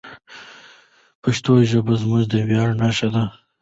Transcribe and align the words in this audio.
پښتو 1.21 1.53
ژبه 1.69 1.93
زموږ 2.01 2.23
د 2.31 2.33
ویاړ 2.47 2.69
نښه 2.81 3.07
ده. 3.15 3.23